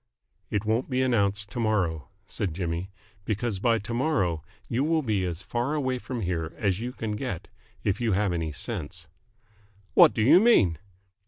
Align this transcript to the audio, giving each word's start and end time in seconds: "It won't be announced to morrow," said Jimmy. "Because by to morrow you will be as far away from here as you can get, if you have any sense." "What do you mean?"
"It 0.49 0.65
won't 0.65 0.89
be 0.89 1.03
announced 1.03 1.51
to 1.51 1.59
morrow," 1.59 2.09
said 2.25 2.55
Jimmy. 2.55 2.89
"Because 3.23 3.59
by 3.59 3.77
to 3.77 3.93
morrow 3.93 4.43
you 4.67 4.83
will 4.83 5.03
be 5.03 5.23
as 5.25 5.43
far 5.43 5.75
away 5.75 5.99
from 5.99 6.21
here 6.21 6.55
as 6.57 6.79
you 6.79 6.91
can 6.91 7.11
get, 7.11 7.49
if 7.83 8.01
you 8.01 8.13
have 8.13 8.33
any 8.33 8.51
sense." 8.51 9.05
"What 9.93 10.15
do 10.15 10.23
you 10.23 10.39
mean?" 10.39 10.79